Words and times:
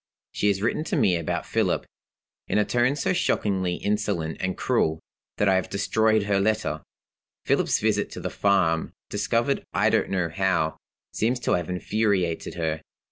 She 0.31 0.47
has 0.47 0.63
written 0.63 0.83
to 0.85 0.95
me 0.95 1.15
about 1.15 1.45
Philip, 1.45 1.85
in 2.47 2.57
a 2.57 2.65
tone 2.65 2.95
so 2.95 3.13
shockingly 3.13 3.75
insolent 3.75 4.37
and 4.39 4.57
cruel, 4.57 4.99
that 5.37 5.47
I 5.47 5.53
have 5.57 5.69
destroyed 5.69 6.23
her 6.23 6.39
letter. 6.39 6.81
Philip's 7.45 7.79
visit 7.79 8.09
to 8.13 8.19
the 8.19 8.31
farm, 8.31 8.93
discovered 9.11 9.63
I 9.73 9.91
don't 9.91 10.09
know 10.09 10.29
how, 10.29 10.79
seems 11.13 11.39
to 11.41 11.51
have 11.51 11.69
infuriated 11.69 12.55
her. 12.55 12.81